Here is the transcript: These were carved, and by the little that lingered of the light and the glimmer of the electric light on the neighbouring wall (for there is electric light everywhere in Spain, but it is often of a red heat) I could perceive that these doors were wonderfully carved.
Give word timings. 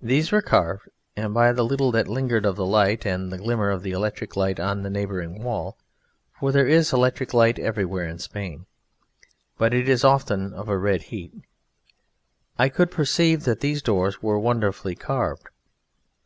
These 0.00 0.32
were 0.32 0.40
carved, 0.40 0.88
and 1.18 1.34
by 1.34 1.52
the 1.52 1.62
little 1.66 1.92
that 1.92 2.08
lingered 2.08 2.46
of 2.46 2.56
the 2.56 2.64
light 2.64 3.04
and 3.04 3.30
the 3.30 3.36
glimmer 3.36 3.68
of 3.68 3.82
the 3.82 3.90
electric 3.90 4.34
light 4.34 4.58
on 4.58 4.80
the 4.80 4.88
neighbouring 4.88 5.42
wall 5.42 5.76
(for 6.32 6.50
there 6.50 6.66
is 6.66 6.94
electric 6.94 7.34
light 7.34 7.58
everywhere 7.58 8.06
in 8.08 8.18
Spain, 8.18 8.64
but 9.58 9.74
it 9.74 9.86
is 9.86 10.02
often 10.02 10.54
of 10.54 10.70
a 10.70 10.78
red 10.78 11.02
heat) 11.02 11.34
I 12.58 12.70
could 12.70 12.90
perceive 12.90 13.44
that 13.44 13.60
these 13.60 13.82
doors 13.82 14.22
were 14.22 14.38
wonderfully 14.38 14.94
carved. 14.94 15.50